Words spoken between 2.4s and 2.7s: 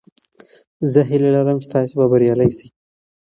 شئ.